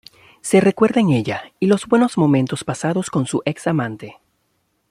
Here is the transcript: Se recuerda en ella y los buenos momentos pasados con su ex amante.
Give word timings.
Se 0.41 0.59
recuerda 0.61 0.99
en 0.99 1.11
ella 1.11 1.53
y 1.59 1.67
los 1.67 1.85
buenos 1.85 2.17
momentos 2.17 2.63
pasados 2.63 3.11
con 3.11 3.27
su 3.27 3.43
ex 3.45 3.67
amante. 3.67 4.17